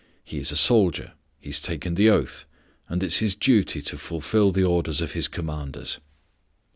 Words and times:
He 0.23 0.39
is 0.39 0.51
a 0.51 0.55
soldier, 0.57 1.13
he 1.39 1.49
has 1.49 1.61
taken 1.61 1.93
the 1.93 2.09
oath, 2.09 2.45
and 2.89 3.03
it 3.03 3.13
is 3.13 3.17
his 3.19 3.35
duty 3.35 3.83
to 3.83 3.99
fulfil 3.99 4.51
the 4.51 4.63
orders 4.63 4.99
of 4.99 5.11
his 5.11 5.27
commanders. 5.27 5.99